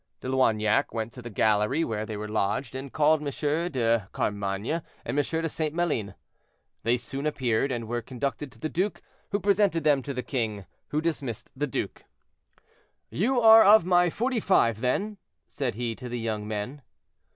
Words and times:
De 0.19 0.27
Loignac 0.27 0.91
went 0.91 1.13
to 1.13 1.21
the 1.21 1.29
gallery 1.29 1.83
where 1.83 2.07
they 2.07 2.17
were 2.17 2.27
lodged, 2.27 2.73
and 2.73 2.91
called 2.91 3.21
M. 3.21 3.25
de 3.69 4.09
Carmainges 4.11 4.81
and 5.05 5.15
M. 5.19 5.23
de 5.23 5.47
St. 5.47 5.75
Maline. 5.75 6.15
They 6.81 6.97
soon 6.97 7.27
appeared, 7.27 7.71
and 7.71 7.87
were 7.87 8.01
conducted 8.01 8.51
to 8.51 8.57
the 8.59 8.67
duke, 8.67 9.03
who 9.29 9.39
presented 9.39 9.83
them 9.83 10.01
to 10.01 10.13
the 10.15 10.23
king, 10.23 10.65
who 10.87 11.01
dismissed 11.01 11.51
the 11.55 11.67
duke. 11.67 12.05
"You 13.11 13.41
are 13.41 13.63
of 13.63 13.85
my 13.85 14.09
Forty 14.09 14.39
five, 14.39 14.79
then?" 14.81 15.19
said 15.47 15.75
he 15.75 15.93
to 15.97 16.09
the 16.09 16.19
young 16.19 16.47
men. 16.47 16.81